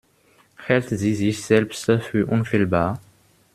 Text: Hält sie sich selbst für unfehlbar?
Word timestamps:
Hält 0.55 0.89
sie 0.89 1.13
sich 1.13 1.43
selbst 1.45 1.85
für 1.85 2.25
unfehlbar? 2.25 2.99